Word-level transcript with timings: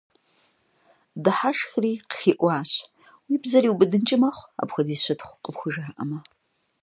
Дыхьэшхри, 1.23 1.91
къыхиӀуащ:– 2.09 2.71
Уи 3.27 3.35
бзэр 3.41 3.63
иубыдынкӀи 3.65 4.17
мэхъу, 4.21 4.49
апхуэдиз 4.61 4.99
щытхъу 5.05 5.41
къыпхужаӀэмэ. 5.43 6.19